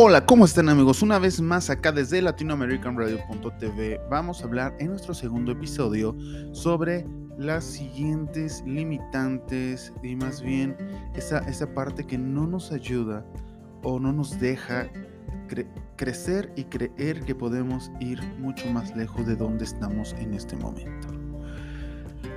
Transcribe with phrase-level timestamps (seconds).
[0.00, 1.02] Hola, ¿cómo están amigos?
[1.02, 6.16] Una vez más acá desde latinoamericanradio.tv vamos a hablar en nuestro segundo episodio
[6.52, 7.04] sobre
[7.36, 10.76] las siguientes limitantes y más bien
[11.16, 13.26] esa, esa parte que no nos ayuda
[13.82, 14.88] o no nos deja
[15.96, 21.08] crecer y creer que podemos ir mucho más lejos de donde estamos en este momento.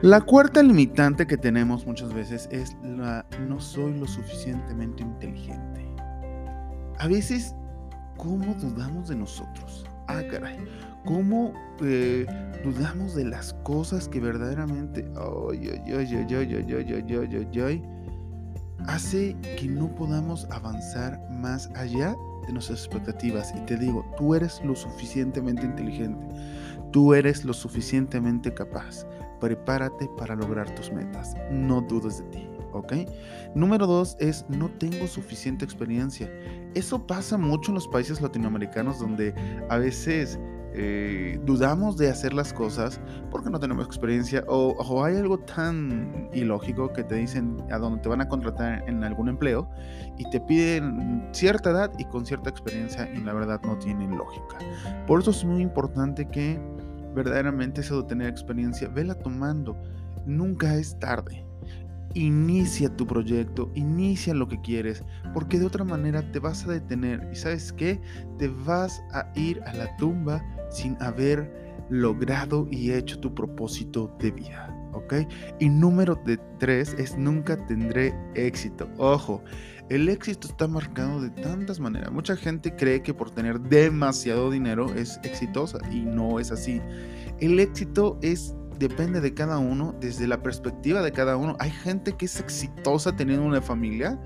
[0.02, 5.91] La cuarta limitante que tenemos muchas veces es la no soy lo suficientemente inteligente.
[7.02, 7.55] A veces,
[8.16, 9.88] ¿cómo dudamos de nosotros?
[10.08, 10.55] Ah, caray.
[11.04, 11.52] ¿Cómo
[11.82, 12.28] eh,
[12.64, 15.12] dudamos de las cosas que verdaderamente
[15.50, 17.84] ay, ay, ay, ay, ay, ay, ay, ay, ay,
[18.86, 23.52] hace que no podamos avanzar más allá de nuestras expectativas?
[23.58, 26.23] Y te digo, tú eres lo suficientemente inteligente.
[26.92, 29.08] Tú eres lo suficientemente capaz.
[29.40, 31.34] Prepárate para lograr tus metas.
[31.50, 32.51] No dudes de ti.
[32.73, 32.93] ¿Ok?
[33.55, 36.31] Número dos es no tengo suficiente experiencia.
[36.73, 39.33] Eso pasa mucho en los países latinoamericanos donde
[39.69, 40.39] a veces
[40.73, 46.30] eh, dudamos de hacer las cosas porque no tenemos experiencia o, o, hay algo tan
[46.33, 49.69] ilógico que te dicen a donde te van a contratar en algún empleo
[50.17, 54.59] y te piden cierta edad y con cierta experiencia y la verdad no tienen lógica.
[55.08, 56.58] Por eso es muy importante que
[57.13, 59.75] verdaderamente eso de tener experiencia, vela tomando.
[60.25, 61.45] Nunca es tarde.
[62.14, 67.28] Inicia tu proyecto, inicia lo que quieres, porque de otra manera te vas a detener
[67.31, 68.02] y sabes qué,
[68.38, 74.31] te vas a ir a la tumba sin haber logrado y hecho tu propósito de
[74.31, 74.78] vida.
[74.94, 75.14] ¿Ok?
[75.59, 78.90] Y número de tres es nunca tendré éxito.
[78.98, 79.42] Ojo,
[79.90, 82.12] el éxito está marcado de tantas maneras.
[82.12, 86.81] Mucha gente cree que por tener demasiado dinero es exitosa y no es así.
[87.40, 91.56] El éxito es depende de cada uno, desde la perspectiva de cada uno.
[91.60, 94.20] Hay gente que es exitosa teniendo una familia,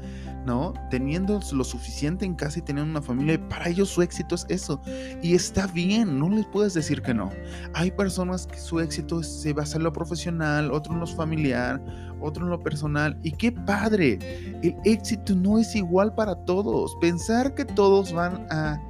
[0.46, 0.74] ¿no?
[0.90, 4.46] Teniendo lo suficiente en casa y teniendo una familia, y para ellos su éxito es
[4.48, 4.82] eso.
[5.22, 7.32] Y está bien, no les puedes decir que no.
[7.74, 11.84] Hay personas que su éxito se basa en lo profesional, otro en lo familiar,
[12.22, 13.20] otro en lo personal.
[13.24, 14.20] Y qué padre,
[14.64, 16.96] el éxito no es igual para todos.
[17.02, 18.82] Pensar que todos van a...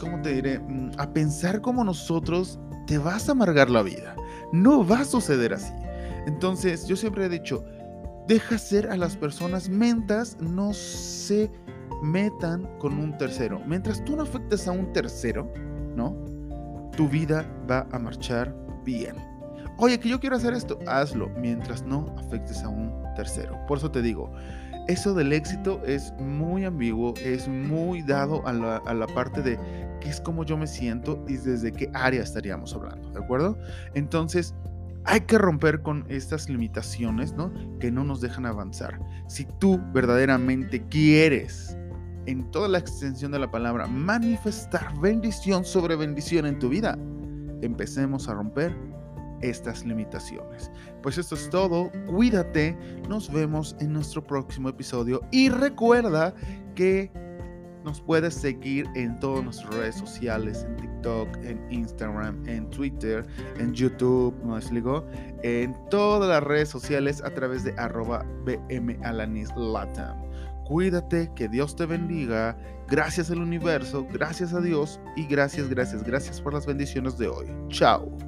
[0.00, 0.58] ¿Cómo te diré?
[0.58, 4.16] Mm, a pensar como nosotros te vas a amargar la vida.
[4.52, 5.72] No va a suceder así.
[6.26, 7.64] Entonces, yo siempre he dicho,
[8.26, 11.50] deja ser a las personas mentas, no se
[12.02, 13.60] metan con un tercero.
[13.66, 15.52] Mientras tú no afectes a un tercero,
[15.94, 16.16] ¿no?
[16.96, 18.54] Tu vida va a marchar
[18.84, 19.16] bien.
[19.78, 23.58] Oye, que yo quiero hacer esto, hazlo mientras no afectes a un tercero.
[23.66, 24.32] Por eso te digo,
[24.88, 29.58] eso del éxito es muy ambiguo, es muy dado a la, a la parte de
[30.00, 33.58] qué es como yo me siento y desde qué área estaríamos hablando, ¿de acuerdo?
[33.94, 34.54] Entonces,
[35.06, 37.52] hay que romper con estas limitaciones, ¿no?
[37.78, 38.98] Que no nos dejan avanzar.
[39.28, 41.76] Si tú verdaderamente quieres,
[42.26, 46.98] en toda la extensión de la palabra, manifestar bendición sobre bendición en tu vida,
[47.62, 48.76] empecemos a romper
[49.40, 50.70] estas limitaciones.
[51.02, 52.76] Pues esto es todo, cuídate,
[53.08, 56.34] nos vemos en nuestro próximo episodio y recuerda
[56.74, 57.10] que
[57.86, 63.24] nos puedes seguir en todas nuestras redes sociales, en TikTok, en Instagram, en Twitter,
[63.60, 65.06] en YouTube, ¿no explico?
[65.44, 70.26] En todas las redes sociales a través de arroba bmalanis.latam.
[70.66, 72.58] Cuídate, que Dios te bendiga.
[72.88, 77.46] Gracias al universo, gracias a Dios y gracias, gracias, gracias por las bendiciones de hoy.
[77.68, 78.25] Chao.